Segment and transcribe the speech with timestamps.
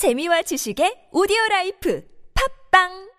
[0.00, 2.02] 재미와 지식의 오디오 라이프
[2.72, 3.10] 팝빵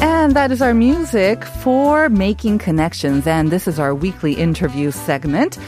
[0.00, 3.26] And that is our music for Making Connections.
[3.26, 5.58] And this is our weekly interview segment.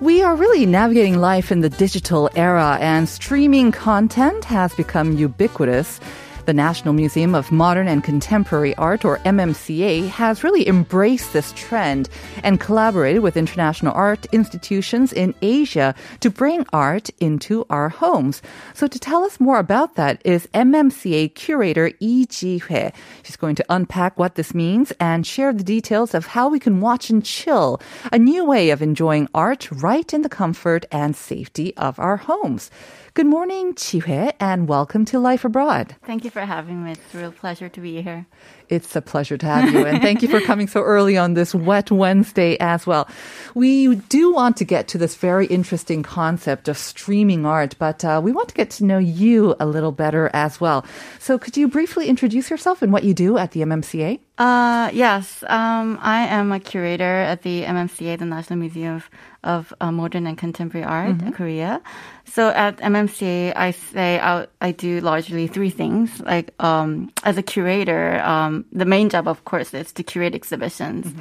[0.00, 5.98] We are really navigating life in the digital era, and streaming content has become ubiquitous.
[6.46, 12.10] The National Museum of Modern and Contemporary Art, or MMCA, has really embraced this trend
[12.42, 18.42] and collaborated with international art institutions in Asia to bring art into our homes.
[18.74, 22.90] So to tell us more about that is MMCA curator Lee Ji-hue.
[23.22, 26.82] She's going to unpack what this means and share the details of how we can
[26.82, 27.80] watch and chill,
[28.12, 32.70] a new way of enjoying art right in the comfort and safety of our homes.
[33.14, 35.94] Good morning, Chi-hue, and welcome to Life Abroad.
[36.04, 36.92] Thank you for having me.
[36.92, 38.26] It's a real pleasure to be here.
[38.68, 41.54] It's a pleasure to have you, and thank you for coming so early on this
[41.54, 43.08] wet Wednesday as well.
[43.54, 48.20] We do want to get to this very interesting concept of streaming art, but uh,
[48.22, 50.84] we want to get to know you a little better as well.
[51.20, 54.18] So, could you briefly introduce yourself and what you do at the MMCA?
[54.36, 59.10] Uh, yes, um, I am a curator at the MMCA, the National Museum of,
[59.44, 61.80] of uh, Modern and Contemporary Art, in Korea.
[62.24, 66.20] So at MMCA, I say I, I do largely three things.
[66.20, 71.14] Like um, as a curator, um, the main job, of course, is to curate exhibitions.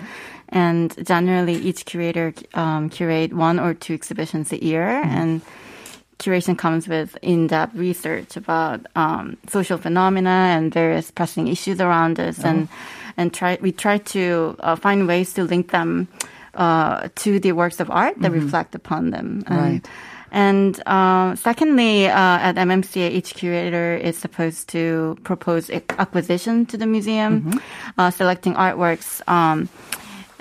[0.50, 5.41] And generally, each curator um, curate one or two exhibitions a year, and
[6.17, 12.44] curation comes with in-depth research about um, social phenomena and various pressing issues around us,
[12.44, 12.67] and
[13.17, 16.08] and try we try to uh, find ways to link them
[16.56, 19.44] uh, to the works of art that reflect upon them.
[19.47, 19.88] And, Right.
[20.33, 26.78] And uh, secondly, uh, at MMCA, each curator is supposed to propose ac- acquisition to
[26.78, 27.61] the museum,
[28.00, 29.69] uh, selecting artworks um,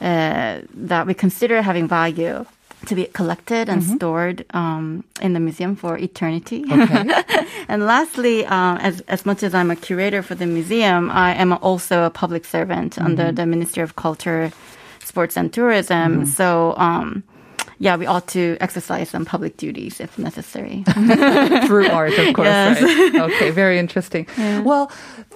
[0.00, 2.46] uh, that we consider having value
[2.86, 6.64] to be collected and stored um, in the museum for eternity.
[6.70, 7.22] Okay.
[7.68, 11.52] and lastly, um, as as much as I'm a curator for the museum, I am
[11.52, 14.52] also a public servant under the Ministry of Culture,
[15.04, 16.26] Sports and Tourism.
[16.26, 16.74] So.
[16.76, 17.22] Um,
[17.78, 20.84] yeah, we ought to exercise some public duties if necessary.
[21.66, 22.46] Through art, of course.
[22.46, 22.80] Yes.
[22.80, 23.22] Right.
[23.22, 24.26] Okay, very interesting.
[24.62, 24.86] Well,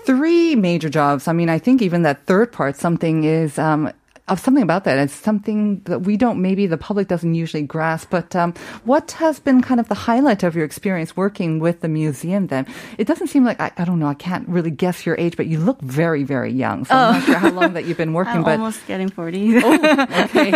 [0.05, 1.27] three major jobs.
[1.27, 3.59] I mean, I think even that third part, something is.
[3.59, 3.91] Um,
[4.29, 4.99] of something about that.
[4.99, 8.11] It's something that we don't, maybe the public doesn't usually grasp.
[8.11, 8.55] But um,
[8.85, 12.67] what has been kind of the highlight of your experience working with the museum then?
[12.99, 15.47] It doesn't seem like, I, I don't know, I can't really guess your age, but
[15.47, 16.85] you look very, very young.
[16.85, 19.59] So I'm not sure how long that you've been working, I'm but almost getting 40.
[19.65, 20.51] okay.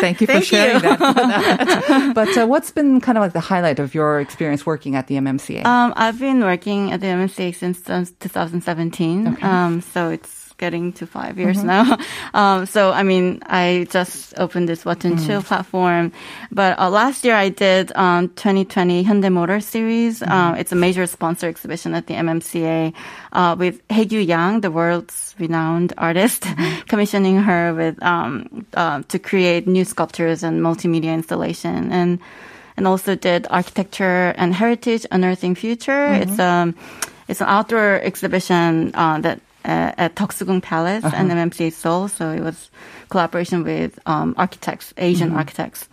[0.00, 0.96] Thank you for Thank sharing you.
[0.96, 2.12] that.
[2.14, 5.14] but uh, what's been kind of like the highlight of your experience working at the
[5.14, 5.64] MMCA?
[5.64, 9.42] Um, I've been working at the MMCA since uh, 2017.
[9.42, 11.98] Um, so it's getting to five years now.
[12.34, 16.12] Um, so, I mean, I just opened this Watch and Chill platform.
[16.50, 20.22] But uh, last year I did um, 2020 Hyundai Motor Series.
[20.22, 22.94] Um, it's a major sponsor exhibition at the MMCA
[23.32, 26.46] uh, with Haegue Yang, the world's renowned artist,
[26.88, 31.92] commissioning her with um, uh, to create new sculptures and multimedia installation.
[31.92, 32.18] And
[32.76, 36.12] and also did architecture and heritage unearthing future.
[36.14, 36.74] It's um
[37.28, 42.08] it's an outdoor exhibition uh, that uh, at Deoksugung Palace and MMCA Seoul.
[42.08, 42.70] So it was
[43.08, 45.88] collaboration with um, architects, Asian architects.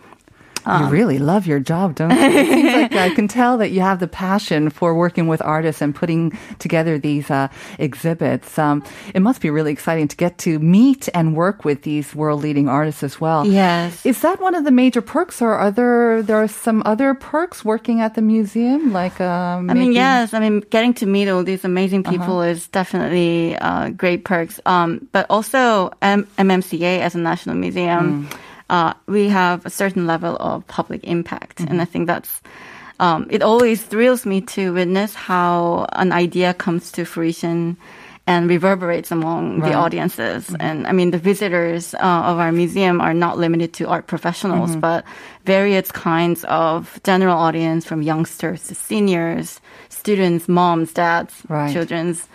[0.66, 2.16] You really love your job, don't you?
[2.18, 5.82] It seems like I can tell that you have the passion for working with artists
[5.82, 7.48] and putting together these uh,
[7.78, 8.58] exhibits.
[8.58, 8.84] Um,
[9.14, 13.02] it must be really exciting to get to meet and work with these world-leading artists
[13.02, 13.46] as well.
[13.46, 14.04] Yes.
[14.04, 17.64] Is that one of the major perks, or are there there are some other perks
[17.64, 18.92] working at the museum?
[18.92, 20.34] Like, uh, I mean, yes.
[20.34, 24.60] I mean, getting to meet all these amazing people is definitely uh, great perks.
[24.66, 28.28] Um, but also, M- MMCA as a national museum,
[28.70, 32.40] uh, we have a certain level of public impact, and I think that's.
[33.00, 37.76] Um, it always thrills me to witness how an idea comes to fruition
[38.26, 39.72] and reverberates among Right.
[39.72, 40.54] the audiences.
[40.60, 44.76] And I mean, the visitors uh, of our museum are not limited to art professionals,
[44.76, 45.04] but
[45.46, 51.72] various kinds of general audience from youngsters to seniors, students, moms, dads, Right.
[51.72, 52.28] children's.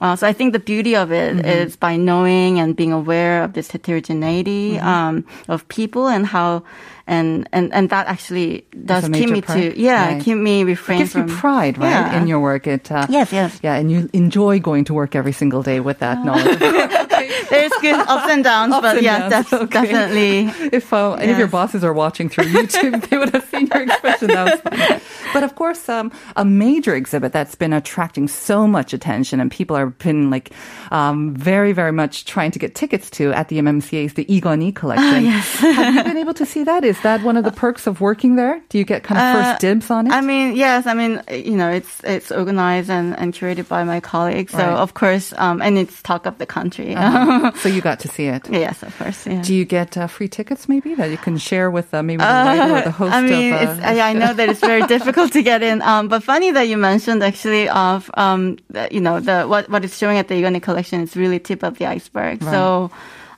[0.00, 3.52] Uh, so I think the beauty of it is by knowing and being aware of
[3.52, 6.64] this heterogeneity um, of people and how,
[7.06, 9.58] and and and that actually does keep me part.
[9.58, 10.22] to yeah Right.
[10.22, 12.18] keep me It refrain gives you from pride, right, Yeah.
[12.20, 12.66] in your work.
[12.66, 13.60] It uh, Yes, yes.
[13.62, 16.58] yeah, and you enjoy going to work every single day with that knowledge.
[17.50, 19.66] There's good ups and downs, Ups but and yeah, downs, okay.
[19.86, 23.68] definitely If uh, any of your bosses are watching through YouTube, they would have seen
[23.72, 24.28] your expression.
[24.28, 25.00] That was fun.
[25.34, 29.76] But of course, um, a major exhibit that's been attracting so much attention and people
[29.76, 30.50] are been like
[30.90, 34.72] um, very, very much trying to get tickets to at the MMCA is the Kun-hee
[34.72, 35.26] collection.
[35.26, 35.46] Ah, yes.
[35.58, 36.84] Have you been able to see that?
[36.84, 38.62] Is that one of the perks of working there?
[38.70, 40.12] Do you get kind of first dibs on it?
[40.12, 40.86] Uh, I mean, yes.
[40.86, 44.52] I mean, you know, it's it's organized and, and curated by my colleagues.
[44.52, 44.78] So Right.
[44.84, 46.94] of course, um, and it's talk of the country.
[47.60, 48.48] so you got to see it.
[48.50, 49.26] yes, of course.
[49.26, 49.42] Yeah.
[49.42, 52.28] Do you get uh, free tickets maybe that you can share with uh, maybe the
[52.46, 53.80] writer or the host I mean, of?
[53.80, 55.82] Uh, I know that it's very difficult difficult to get in.
[55.82, 59.84] Um, but funny that you mentioned actually of um, the, you know the what what
[59.84, 62.42] is showing at the Lee Kun-hee collection is really tip of the iceberg.
[62.42, 62.50] Right.
[62.50, 62.90] So.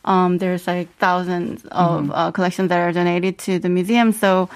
[0.04, 2.12] Um, there's like thousands of mm-hmm.
[2.12, 4.12] uh, collections that are donated to the museum.
[4.12, 4.48] So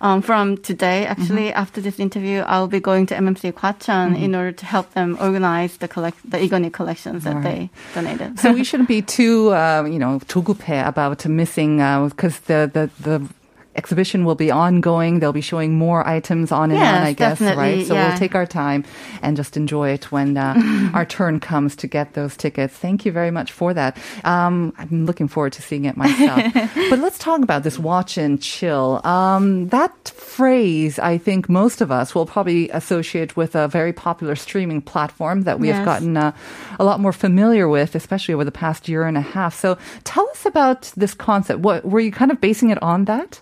[0.00, 1.12] um, from today, mm-hmm.
[1.12, 1.62] actually, mm-hmm.
[1.62, 4.24] after this interview, I'll be going to MMCA Gwacheon mm-hmm.
[4.24, 7.44] in order to help them organize the collect the Lee Kun-hee collections that right.
[7.44, 8.40] they donated.
[8.40, 11.76] So we shouldn't be too, uh, you know, 조급해 about missing
[12.08, 13.28] because uh, the, the the
[13.76, 15.20] exhibition will be ongoing.
[15.20, 17.86] They'll be showing more items on and on, I guess, right?
[17.86, 18.08] So yeah.
[18.08, 18.84] we'll take our time
[19.22, 22.74] and just enjoy it when uh, our turn comes to get those tickets.
[22.74, 23.96] Thank you very much for that.
[24.24, 26.52] Um, I'm looking forward to seeing it myself.
[26.90, 29.00] but let's talk about this watch and chill.
[29.06, 34.36] Um, that phrase, I think most of us will probably associate with a very popular
[34.36, 36.32] streaming platform that we have gotten uh,
[36.78, 39.54] a lot more familiar with, especially over the past year and a half.
[39.54, 41.60] So tell us about this concept.
[41.60, 43.40] What were you kind of basing it on that?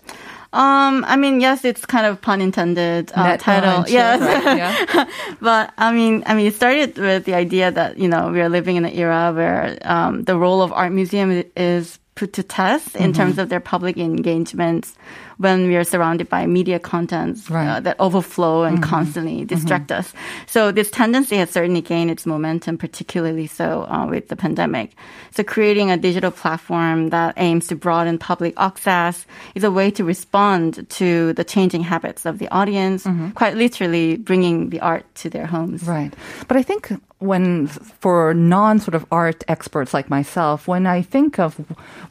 [0.55, 3.83] Um, I mean, yes, it's kind of pun intended uh, title.
[3.83, 4.21] chill, Yes.
[4.21, 4.57] right?
[4.57, 5.05] Yeah.
[5.41, 8.47] but I mean, I mean, it started with the idea that you know we are
[8.49, 12.95] living in an era where um, the role of art museum is put to test
[12.95, 13.19] in Mm-hmm.
[13.21, 14.95] terms of their public engagements
[15.37, 17.67] when we are surrounded by media contents Right.
[17.67, 17.75] Mm-hmm.
[17.75, 20.13] uh, that overflow and constantly distract us.
[20.47, 24.95] So this tendency has certainly gained its momentum, particularly so uh, with the pandemic.
[25.35, 30.03] So creating a digital platform that aims to broaden public access is a way to
[30.07, 35.45] respond to the changing habits of the audience, quite literally bringing the art to their
[35.45, 35.83] homes.
[35.83, 36.13] Right.
[36.47, 36.91] But I think
[37.25, 41.59] when, for non sort of art experts like myself, when I think of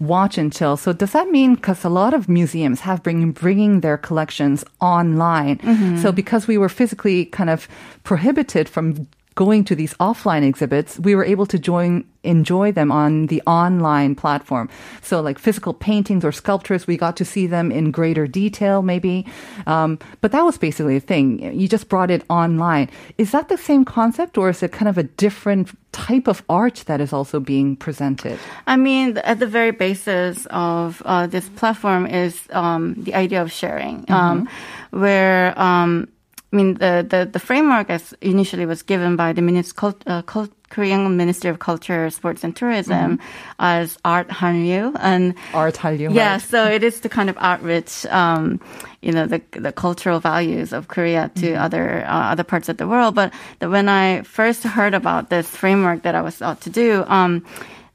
[0.01, 3.81] watch and chill, so does that mean, because a lot of museums have bring, bringing
[3.81, 5.59] their collections online.
[5.59, 5.99] Mm-hmm.
[5.99, 7.69] So because we were physically kind of
[8.03, 13.27] prohibited from going to these offline exhibits, we were able to join enjoy them on
[13.27, 14.69] the online platform.
[15.03, 19.27] So like physical paintings or sculptures, we got to see them in greater detail maybe.
[19.67, 21.55] Um, but that was basically a thing.
[21.55, 22.89] You just brought it online.
[23.19, 26.83] Is that the same concept or is it kind of a different type of art
[26.87, 28.39] that is also being presented?
[28.67, 33.53] I mean, at the very basis of uh, this platform is um, the idea of
[33.53, 34.49] sharing, um,
[34.91, 36.09] where um,
[36.55, 39.75] I mean the, the the framework as initially was given by the Minis-
[40.07, 43.19] uh, Cult, Korean Ministry of Culture, Sports and Tourism
[43.59, 46.41] as art hanryu and Art Hallyu, yeah, right?
[46.43, 48.61] so it is to kind of outreach, um,
[49.03, 51.65] you know, the the cultural values of Korea to Mm-hmm.
[51.67, 53.15] other uh, other parts of the world.
[53.19, 57.03] But the, when I first heard about this framework that I was out to do,
[57.11, 57.43] um,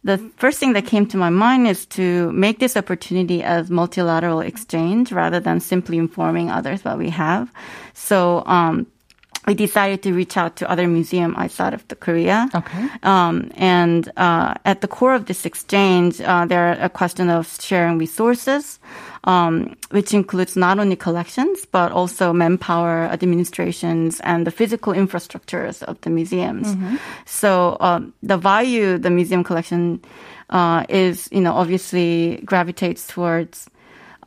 [0.03, 4.39] the first thing that came to my mind is to make this opportunity as multilateral
[4.39, 7.51] exchange rather than simply informing others what we have.
[7.93, 8.43] So.
[8.45, 8.87] Um,
[9.49, 12.47] we decided to reach out to other museums outside of the Korea.
[12.53, 12.87] Okay.
[13.01, 17.49] Um, and uh, at the core of this exchange, uh, there are a question of
[17.59, 18.77] sharing resources,
[19.23, 25.99] um, which includes not only collections but also manpower, administrations, and the physical infrastructures of
[26.01, 26.67] the museums.
[27.25, 29.99] So um, the value the museum collection
[30.51, 33.65] uh, is, you know, obviously gravitates towards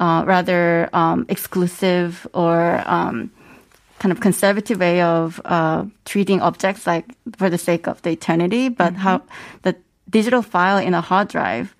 [0.02, 3.30] uh, rather um, exclusive or um,
[4.02, 7.06] kind of conservative way of uh, treating objects like
[7.36, 9.22] for the sake of the eternity, but how
[9.62, 9.76] the
[10.10, 11.76] digital file in a hard drive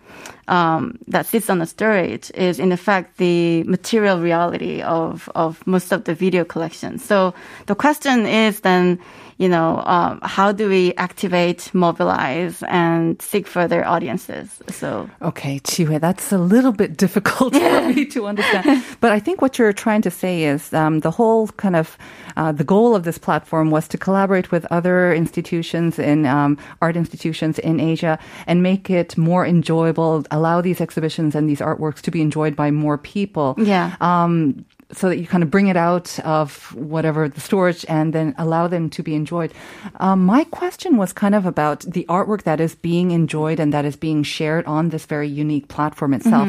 [0.47, 5.91] um, that sits on a storage is in effect the material reality of of most
[5.91, 6.99] of the video collection.
[6.99, 7.35] So
[7.67, 9.00] the question is then,
[9.43, 14.63] you know, um, how do we activate, mobilize, and seek further audiences?
[14.69, 18.85] So Okay, Chiwe, that's a little bit difficult for me to understand.
[19.01, 21.99] But I think what you're trying to say is um, the whole kind of
[22.37, 26.97] uh, the goal of this platform was to collaborate with other institutions in um, art
[26.97, 32.13] institutions in Asia and make it more enjoyable, allow these exhibitions and these artworks to
[32.13, 33.57] be enjoyed by more people.
[33.59, 33.97] Yeah.
[34.01, 38.35] Um, so that you kind of bring it out of whatever the storage and then
[38.39, 39.53] allow them to be enjoyed.
[39.97, 43.85] Um, my question was kind of about the artwork that is being enjoyed and that
[43.85, 46.49] is being shared on this very unique platform itself.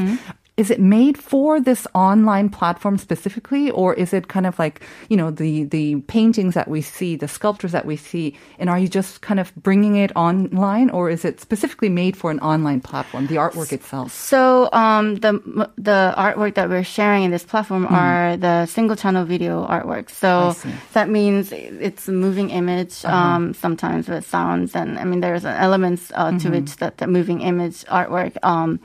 [0.56, 5.18] Is it made for this online platform specifically, or is it kind of like you
[5.18, 8.88] know the the paintings that we see, the sculptures that we see, and are you
[8.88, 13.26] just kind of bringing it online, or is it specifically made for an online platform,
[13.28, 14.14] the artwork itself?
[14.14, 15.34] So um, the
[15.78, 17.92] the artwork that we're sharing in this platform mm.
[17.92, 20.12] are the single channel video artwork.
[20.12, 20.56] So
[20.94, 23.16] that means it's a moving image, uh-huh.
[23.16, 26.38] um, sometimes with sounds, and I mean there's elements uh, mm-hmm.
[26.38, 28.38] to which that the moving image artwork.
[28.44, 28.80] Um,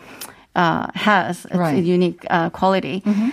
[0.58, 1.78] uh, has right.
[1.78, 3.00] a unique uh, quality.
[3.06, 3.30] Mm-hmm.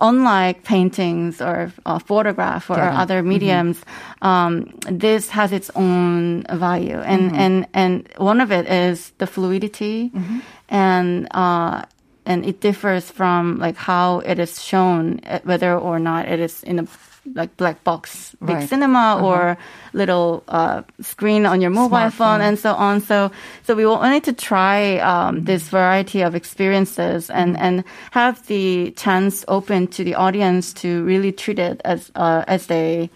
[0.00, 3.02] Unlike paintings or uh, photograph or yeah.
[3.02, 3.34] other mm-hmm.
[3.34, 4.26] mediums, mm-hmm.
[4.26, 4.50] um,
[4.86, 7.42] this has its own value, and mm-hmm.
[7.42, 10.38] and and one of it is the fluidity, mm-hmm.
[10.70, 11.82] and uh,
[12.22, 16.62] and it differs from like how it is shown, uh, whether or not it is
[16.62, 16.86] in a
[17.34, 18.68] like black box big right.
[18.68, 19.26] cinema uh-huh.
[19.26, 19.58] or
[19.92, 22.12] little uh, screen on your mobile Smartphone.
[22.12, 23.00] phone and so on.
[23.00, 23.30] So
[23.64, 25.44] so we wanted to try um, mm-hmm.
[25.44, 27.64] this variety of experiences and mm-hmm.
[27.64, 32.66] and have the chance open to the audience to really treat it as uh, as
[32.66, 33.10] they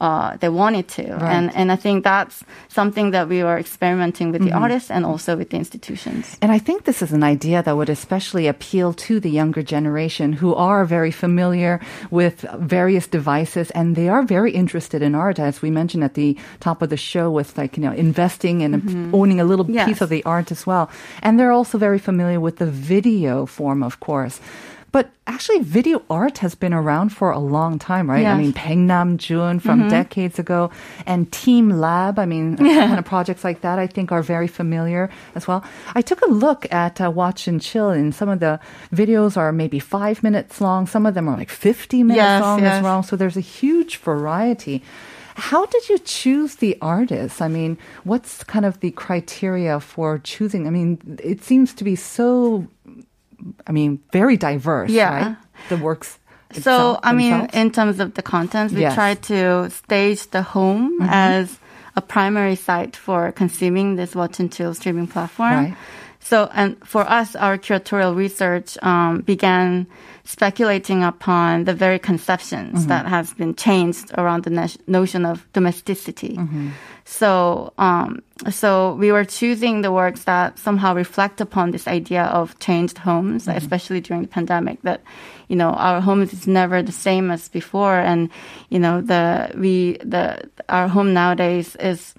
[0.00, 1.02] uh, they wanted to.
[1.02, 1.32] Right.
[1.32, 4.50] And, and I think that's something that we are experimenting with mm-hmm.
[4.50, 6.36] the artists and also with the institutions.
[6.42, 10.32] And I think this is an idea that would especially appeal to the younger generation
[10.32, 15.62] who are very familiar with various devices and they are very interested in art, as
[15.62, 19.14] we mentioned at the top of the show with like, you know, investing and mm-hmm.
[19.14, 19.88] owning a little yes.
[19.88, 20.90] piece of the art as well.
[21.22, 24.40] And they're also very familiar with the video form, of course.
[24.96, 28.22] But actually, video art has been around for a long time, right?
[28.22, 28.34] Yes.
[28.34, 29.90] I mean, Paik Nam June from mm-hmm.
[29.90, 30.70] decades ago
[31.04, 32.18] and Team Lab.
[32.18, 32.86] I mean, yeah.
[32.86, 35.62] kind of projects like that I think are very familiar as well.
[35.94, 38.58] I took a look at uh, Watch and Chill, and some of the
[38.90, 40.86] videos are maybe five minutes long.
[40.86, 42.76] Some of them are like 50 minutes yes, long yes.
[42.76, 43.02] as well.
[43.02, 44.82] So there's a huge variety.
[45.36, 47.42] How did you choose the artists?
[47.42, 50.66] I mean, what's kind of the criteria for choosing?
[50.66, 52.66] I mean, it seems to be so
[53.66, 55.10] I mean, very diverse, yeah.
[55.10, 55.36] right?
[55.68, 56.18] The works.
[56.52, 58.94] So, I mean, in terms of the contents, we yes.
[58.94, 61.08] try to stage the home mm-hmm.
[61.10, 61.58] as
[61.96, 65.50] a primary site for consuming this Watch and Chill streaming platform.
[65.50, 65.76] Right.
[66.26, 69.86] So, and for us, our curatorial research um, began
[70.24, 72.88] speculating upon the very conceptions mm-hmm.
[72.88, 76.34] that has been changed around the notion of domesticity.
[76.34, 76.70] Mm-hmm.
[77.04, 82.58] So, um, so we were choosing the works that somehow reflect upon this idea of
[82.58, 83.56] changed homes, mm-hmm.
[83.56, 84.82] especially during the pandemic.
[84.82, 85.02] That
[85.46, 88.30] you know our homes is never the same as before, and
[88.68, 92.14] you know the we the our home nowadays is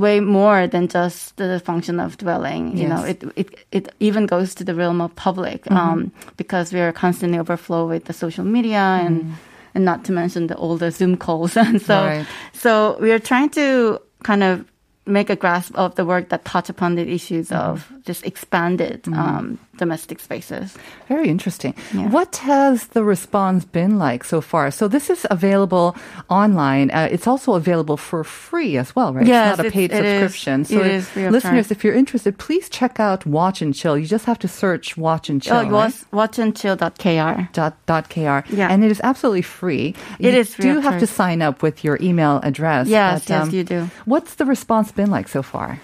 [0.00, 2.76] way more than just the function of dwelling.
[2.76, 2.90] You yes.
[2.90, 5.76] know, it, it it even goes to the realm of public mm-hmm.
[5.76, 9.32] um, because we are constantly overflow with the social media and mm.
[9.74, 11.56] and not to mention the older Zoom calls.
[11.60, 12.26] and so right.
[12.52, 14.64] so we are trying to kind of
[15.06, 17.70] make a grasp of the work that touch upon the issues mm-hmm.
[17.70, 19.18] of just expanded mm-hmm.
[19.18, 20.76] um, domestic spaces.
[21.08, 21.74] Very interesting.
[21.94, 22.08] Yeah.
[22.08, 24.70] What has the response been like so far?
[24.70, 25.96] So this is available
[26.28, 26.90] online.
[26.90, 29.26] Uh, it's also available for free as well, right?
[29.26, 30.60] Yes, it's not a paid subscription.
[30.62, 33.96] Is, so if, listeners, if you're interested, please check out Watch and Chill.
[33.96, 35.56] You just have to search Watch and Chill.
[35.56, 35.92] Oh, right?
[36.12, 37.52] watchandchill.kr.
[37.52, 38.40] Dot, dot .kr.
[38.54, 38.68] Yeah.
[38.70, 39.94] And it is absolutely free.
[40.18, 40.66] It you is free.
[40.66, 41.00] You do have charge.
[41.00, 42.88] to sign up with your email address.
[42.88, 43.90] Yes, but, um, yes, you do.
[44.04, 45.80] What's the response been like so far?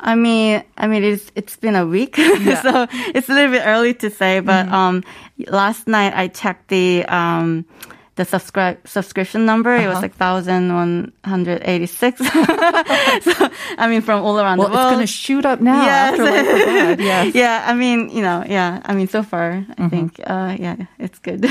[0.00, 2.62] I mean, I mean, it's it's been a week, yeah.
[2.62, 4.40] so it's a little bit early to say.
[4.40, 4.74] But mm-hmm.
[4.74, 5.04] um,
[5.46, 7.66] last night I checked the um,
[8.20, 9.72] the subscribe subscription number.
[9.72, 9.84] Uh-huh.
[9.84, 10.02] It was uh-huh.
[10.02, 12.18] like thousand one hundred eighty six.
[12.24, 12.26] so
[13.78, 14.86] I mean, from all around well, the world.
[14.86, 16.20] it's going to shoot up now yes.
[16.20, 17.34] after Yes.
[17.34, 18.80] yeah, I mean, you know, yeah.
[18.84, 19.88] I mean, so far, I mm-hmm.
[19.88, 21.46] think, uh, yeah, it's good.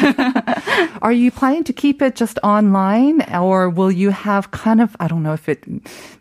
[1.01, 4.95] Are you planning to keep it just online, or will you have kind of?
[4.99, 5.65] I don't know if it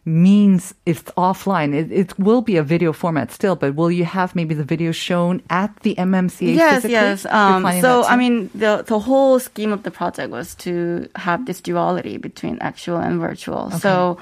[0.09, 1.75] means it's offline.
[1.75, 4.93] It, it will be a video format still, but will you have maybe the video
[4.93, 6.55] shown at the MMCA?
[6.55, 6.93] Yes, physically?
[6.93, 7.27] yes.
[7.27, 11.61] Um, so I mean, the the whole scheme of the project was to have this
[11.61, 13.67] duality between actual and virtual.
[13.67, 13.79] Okay.
[13.79, 14.19] So.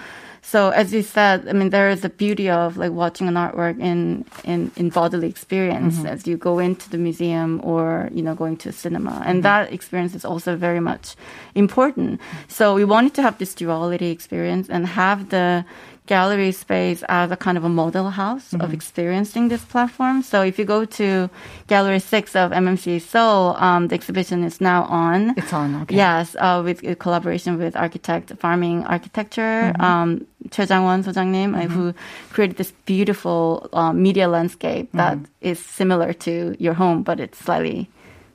[0.47, 3.81] So as you said, I mean, there is a beauty of like watching an artwork
[3.81, 6.07] in in, in bodily experience mm-hmm.
[6.07, 9.43] as you go into the museum or you know going to a cinema, and mm-hmm.
[9.43, 11.17] that experience is also very much
[11.57, 12.21] important.
[12.47, 15.65] So we wanted to have this duality experience and have the
[16.08, 18.62] gallery space as a kind of a model house mm-hmm.
[18.62, 20.22] of experiencing this platform.
[20.24, 21.30] So if you go to
[21.68, 25.34] Gallery 6 of MMCA Seoul, um, the exhibition is now on.
[25.38, 25.96] It's on, okay.
[25.96, 29.82] Yes, uh, with collaboration with architect, farming architecture, mm-hmm.
[29.82, 31.74] um, Choi Jang-won 소장님, mm-hmm.
[31.74, 31.94] who
[32.34, 35.50] created this beautiful uh, media landscape that mm-hmm.
[35.52, 37.88] is similar to your home, but it's slightly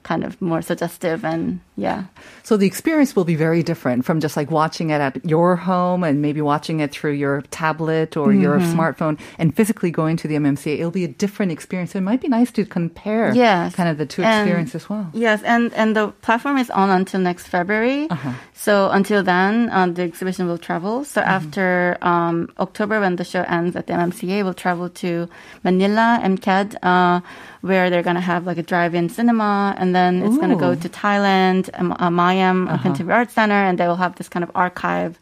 [0.04, 2.06] kind of more suggestive and yeah.
[2.44, 6.04] So the experience will be very different from just like watching it at your home
[6.04, 8.42] and maybe watching it through your tablet or mm-hmm.
[8.42, 10.80] your smartphone and physically going to the MMCA.
[10.80, 11.92] It'll be a different experience.
[11.92, 13.74] So it might be nice to compare yes.
[13.74, 15.10] kind of the two experiences as well.
[15.14, 18.10] Yes, and and the platform is on until next February.
[18.10, 18.34] Uh-huh.
[18.54, 21.04] So until then, uh, the exhibition will travel.
[21.04, 21.30] So mm-hmm.
[21.30, 25.28] after um, October, when the show ends at the MMCA, we'll travel to
[25.64, 26.76] Manila, MCAD.
[26.84, 27.22] Uh,
[27.62, 30.76] where they're going to have like a drive-in cinema, and then it's going to go
[30.76, 32.84] to Thailand, um, uh, MAIIAM uh-huh.
[32.84, 35.20] Contemporary Art Center, and they will have this kind of archive.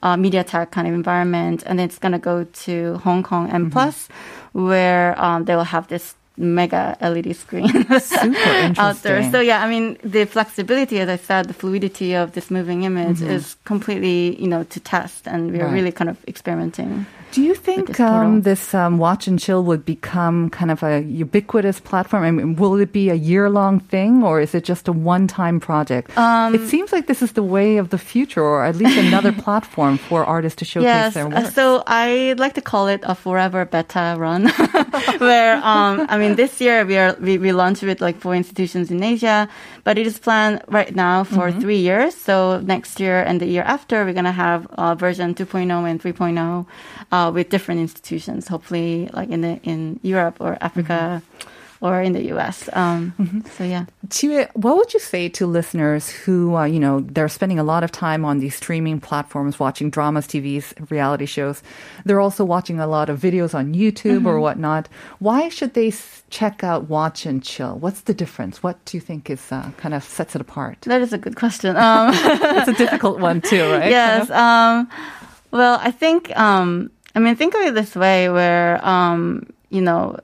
[0.00, 3.72] Uh, mediatheque kind of environment, and it's going to go to Hong Kong M mm-hmm.
[3.72, 4.08] Plus,
[4.52, 7.66] where um, they will have this mega LED screen
[8.78, 9.30] out there.
[9.30, 13.18] So yeah, I mean the flexibility, as I said, the fluidity of this moving image
[13.18, 13.30] mm-hmm.
[13.30, 15.72] is completely you know to test, and we're right.
[15.72, 17.06] really kind of experimenting.
[17.30, 21.02] Do you think this, um, this um, watch and chill would become kind of a
[21.02, 22.22] ubiquitous platform?
[22.22, 25.26] I mean, will it be a year long thing or is it just a one
[25.26, 26.16] time project?
[26.16, 29.32] Um, it seems like this is the way of the future, or at least another
[29.44, 31.52] platform for artists to showcase yes, their work.
[31.52, 34.48] So I'd like to call it a forever beta run,
[35.18, 38.90] where um, I mean, this year we are we, we launched with like four institutions
[38.90, 39.48] in Asia,
[39.84, 41.60] but it is planned right now for mm-hmm.
[41.60, 42.14] three years.
[42.14, 46.66] So next year and the year after, we're gonna have uh, version 2.0 and 3.0
[47.12, 51.22] uh, with different institutions, hopefully like in the in Europe or Africa.
[51.22, 52.68] Mm-hmm or in the U.S.
[52.72, 53.40] Um, mm-hmm.
[53.56, 53.86] So yeah.
[54.10, 57.84] Chie, what would you say to listeners who, uh, you know, they're spending a lot
[57.84, 61.62] of time on these streaming platforms, watching dramas, TVs, reality shows.
[62.04, 64.26] They're also watching a lot of videos on YouTube mm-hmm.
[64.26, 64.88] or whatnot.
[65.18, 65.92] Why should they
[66.30, 67.78] check out Watch and Chill?
[67.78, 68.62] What's the difference?
[68.62, 70.80] What do you think is uh, kind of sets it apart?
[70.82, 71.76] That is a good question.
[71.76, 73.90] Um, it's a difficult one too, right?
[73.90, 74.28] Yes.
[74.28, 74.92] Kind of?
[74.92, 75.02] um,
[75.50, 76.36] well, I think.
[76.36, 80.18] Um, I mean, think of it this way where, um, you know,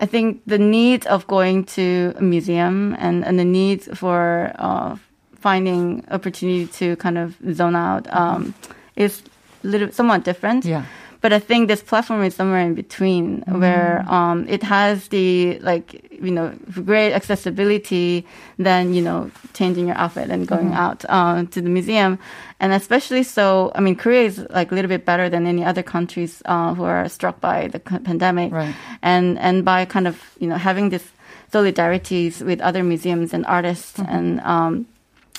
[0.00, 4.96] I think the need of going to a museum and, and the need for uh,
[5.34, 8.54] finding opportunity to kind of zone out um,
[8.96, 9.22] is
[9.62, 10.64] little somewhat different.
[10.64, 10.84] Yeah.
[11.20, 13.60] But I think this platform is somewhere in between, mm.
[13.60, 18.24] where um, it has the like you know great accessibility
[18.58, 20.76] than you know changing your outfit and going mm.
[20.76, 22.18] out uh, to the museum,
[22.60, 23.72] and especially so.
[23.74, 26.84] I mean, Korea is like a little bit better than any other countries uh, who
[26.84, 28.74] are struck by the pandemic, right.
[29.02, 31.04] and and by kind of you know having this
[31.52, 34.14] solidarities with other museums and artists mm-hmm.
[34.14, 34.86] and um,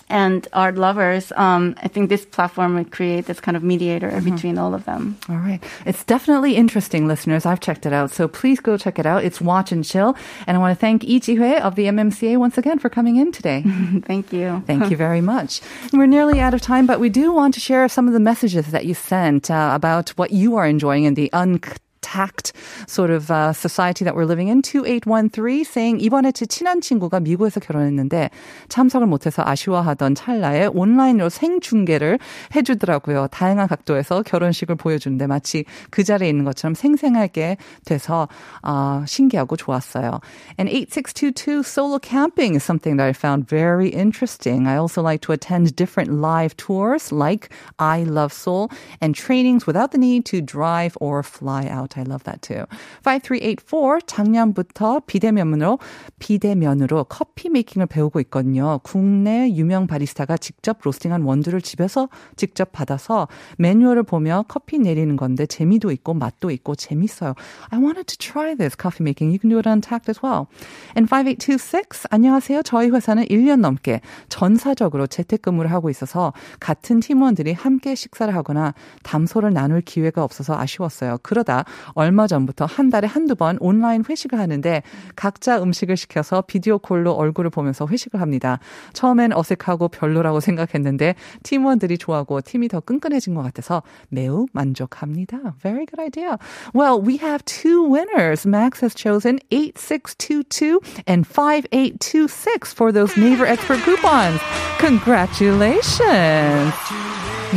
[0.10, 4.34] and art lovers, um, I think this platform would create this kind of mediator mm-hmm.
[4.34, 5.18] between all of them.
[5.30, 5.62] All right.
[5.86, 7.46] It's definitely interesting, listeners.
[7.46, 8.12] I've checked it out.
[8.12, 9.24] So please go check it out.
[9.24, 10.16] It's Watch and Chill.
[10.48, 13.32] And I want to thank Lee Ji-hui of the MMCA once again for coming in
[13.32, 13.64] today.
[14.06, 14.64] thank you.
[14.66, 15.62] Thank you very much.
[15.94, 18.68] We're nearly out of time, but we do want to share some of the messages
[18.72, 21.60] that you sent uh, about what you are enjoying in the un
[22.09, 22.53] tact
[22.87, 24.63] sort of uh, society that we're living in.
[24.63, 28.31] 2813 saying 이번에 제 친한 친구가 미국에서 결혼했는데
[28.69, 32.19] 참석을 못해서 아쉬워하던 찰나에 온라인으로 생중계를
[32.55, 33.29] 해주더라고요.
[33.29, 38.29] 다양한 각도에서 결혼식을 보여주는데 마치 그 자리에 있는 것처럼 생생하게 돼서
[38.63, 40.21] 어, 신기하고 좋았어요.
[40.59, 44.69] And 8622 solo camping is something that I found very interesting.
[44.69, 48.69] I also like to attend different live tours like I Love Seoul
[49.01, 51.95] and trainings without the need to drive or fly out.
[52.00, 52.66] I love that too.
[53.06, 55.80] 5384 작년부터 비대면으로
[56.20, 58.80] 비대면으로 커피 메이킹을 배우고 있거든요.
[58.84, 65.92] 국내 유명 바리스타가 직접 로스팅한 원두를 집에서 직접 받아서 매뉴얼을 보며 커피 내리는 건데 재미도
[65.92, 67.34] 있고 맛도 있고 재밌어요.
[67.70, 69.32] I wanted to try this coffee making.
[69.32, 70.48] You can do it on tact as well.
[70.96, 72.64] And 5826 안녕하세요.
[72.64, 79.82] 저희 회사는 1년 넘게 전사적으로 재택근무를 하고 있어서 같은 팀원들이 함께 식사를 하거나 담소를 나눌
[79.82, 81.18] 기회가 없어서 아쉬웠어요.
[81.24, 84.84] 그러다 얼마 전부터 한 달에 한두 번 온라인 회식을 하는데
[85.16, 88.60] 각자 음식을 시켜서 비디오 콜로 얼굴을 보면서 회식을 합니다.
[88.94, 95.56] 처음엔 어색하고 별로라고 생각했는데 팀원들이 좋아하고 팀이 더 끈끈해진 것 같아서 매우 만족합니다.
[95.62, 96.38] Very good idea.
[96.74, 98.48] Well, we have two winners.
[98.48, 104.40] Max has chosen 8622 and 5826 for those Neighbor Expert coupons.
[104.80, 106.74] Congratulations.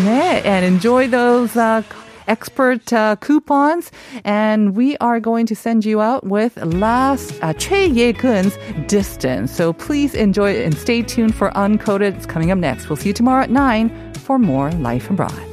[0.04, 1.82] 네, and enjoy those uh,
[2.28, 3.90] expert uh, coupons.
[4.24, 8.56] And we are going to send you out with last uh, Choi Ye-gun's
[8.86, 9.52] Distance.
[9.52, 12.16] So please enjoy it and stay tuned for Uncoded.
[12.16, 12.88] It's coming up next.
[12.88, 15.51] We'll see you tomorrow at 9 for more Life Abroad.